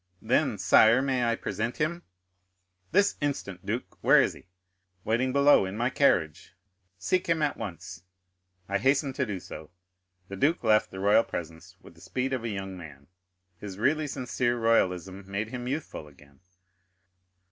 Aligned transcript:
"Then, 0.23 0.57
sire, 0.57 0.99
may 0.99 1.25
I 1.25 1.35
present 1.35 1.77
him?" 1.77 2.01
"This 2.91 3.17
instant, 3.21 3.63
duke! 3.63 3.99
Where 4.01 4.19
is 4.19 4.33
he?" 4.33 4.47
"Waiting 5.03 5.31
below, 5.31 5.63
in 5.63 5.77
my 5.77 5.91
carriage." 5.91 6.55
"Seek 6.97 7.27
him 7.27 7.43
at 7.43 7.55
once." 7.55 8.01
"I 8.67 8.79
hasten 8.79 9.13
to 9.13 9.27
do 9.27 9.39
so." 9.39 9.69
The 10.27 10.37
duke 10.37 10.63
left 10.63 10.89
the 10.89 10.99
royal 10.99 11.23
presence 11.23 11.77
with 11.81 11.93
the 11.93 12.01
speed 12.01 12.33
of 12.33 12.43
a 12.43 12.49
young 12.49 12.75
man; 12.75 13.09
his 13.59 13.77
really 13.77 14.07
sincere 14.07 14.57
royalism 14.57 15.29
made 15.29 15.49
him 15.49 15.67
youthful 15.67 16.07
again. 16.07 16.39